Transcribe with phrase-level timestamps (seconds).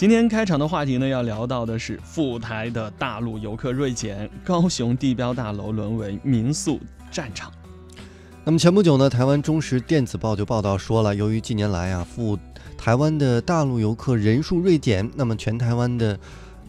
[0.00, 6.80] 今天开场的话题呢，要聊到的是赴台的大陆游客锐减，高雄地标大楼沦为民宿
[7.10, 7.52] 战场。
[8.42, 12.38] 那么前不久呢，台湾中时电子报就报道说了，由于近年来啊赴
[12.78, 16.18] 台湾的大陆游客人数锐减，那么全台湾的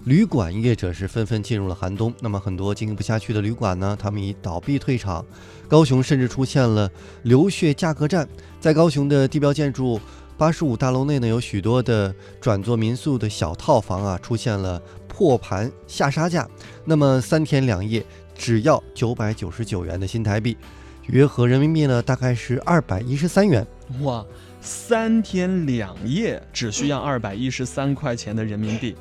[0.03, 2.13] 旅馆业者是纷纷进入了寒冬。
[2.19, 5.25] 那么很多经营不下去的旅馆呢，他们已倒闭退场。
[5.69, 6.91] 高雄甚至出现了
[7.23, 8.27] 流血价格战，
[8.59, 10.01] 在高雄的地标建筑。
[10.41, 16.49] 八十五大楼内呢，有许多的转做民宿的小套房啊，出现了破盘下杀价。
[16.83, 20.57] 那么三天两夜只要九百九十九元的新台币，
[21.05, 23.63] 约合人民币呢，大概是二百一十三元。
[23.99, 24.25] 哇，
[24.59, 28.95] 三天两夜只需要二百一十三块钱的人民币。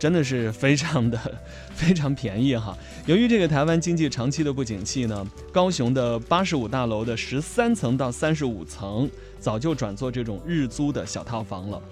[0.00, 1.16] 真的是非常的
[1.76, 2.76] 非常便宜哈。
[3.04, 11.82] 由于这个台湾经济长期的不景气呢，高雄的八十五大楼的十三层到三十五层早就转做这种日租的小套房了。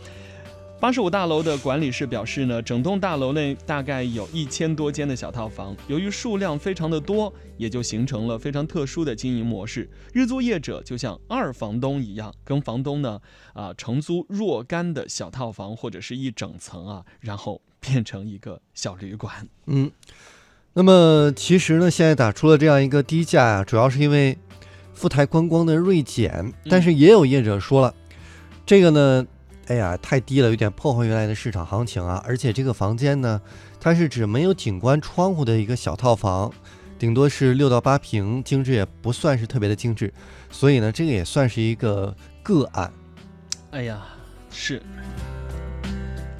[0.78, 9.90] 八十五大楼的管理室表示呢，整栋大楼内大概有一千多间的小套房，由于数量非常的多，也就形成了非常特殊的经营模式。
[10.12, 13.20] 日租业者就像二房东一样，跟房东呢
[13.52, 19.46] 啊承租若干的小套房或者是一整层啊，然后变成一个小旅馆。
[19.66, 19.90] 嗯，
[20.72, 24.38] 那么其实呢，现在打出了这样一个低价啊，主要是因为
[24.94, 27.94] 赴台观光的锐减，但是也有业者说了，
[28.64, 29.26] 这个呢。
[29.66, 32.20] 哎呀，太低了，有点破坏原来的市场行情啊！
[32.26, 33.40] 而且这个房间呢，
[33.78, 36.52] 它是指没有景观窗户的一个小套房，
[36.98, 40.12] 顶多是六到八平，精致也不算是特别的精致，
[40.50, 42.92] 所以呢，这个也算是一个个案。
[43.70, 44.02] 哎呀，
[44.50, 44.82] 是。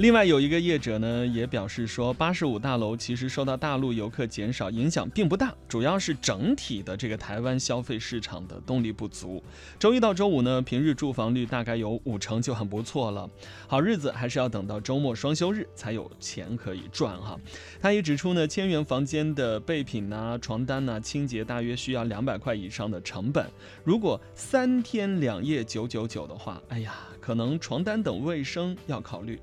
[0.00, 9.44] 另外有一个业者呢，也表示说，八十五大楼其实受到大陆游客减少影响并不大，主要是整体的这个台湾消费市场的动力不足。
[9.78, 13.28] 周一到周五呢，平日住房率大概有五成就很不错了，
[13.66, 17.38] 好日子还是要等到周末双休日才有钱可以赚哈。
[17.78, 23.44] 他也指出呢，千元房间的备品呐、床单呐、清洁大约需要两百块以上的成本，
[23.84, 29.38] 如果三天两夜九九九的话，哎呀，可能床单等卫生要考虑。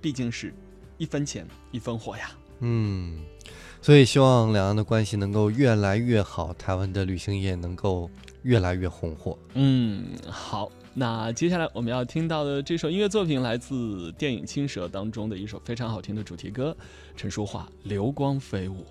[0.00, 0.54] 毕竟是
[0.98, 2.30] 一分钱一分货呀。
[2.60, 3.20] 嗯，
[3.82, 8.10] 所以希望两岸的关系能够越来越好，台湾的旅行业能够
[8.42, 9.38] 越来越红火。
[9.54, 16.74] 嗯，好，那接下来我们要听到的这首音乐作品来自电影《青蛇》当中的一首非常好听的主题歌，
[17.14, 18.86] 陈淑桦《流光飞舞》。